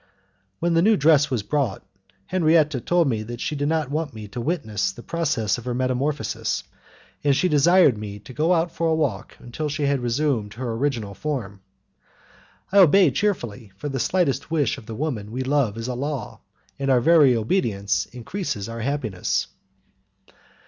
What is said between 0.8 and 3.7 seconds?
new dress was brought, Henriette told me that she did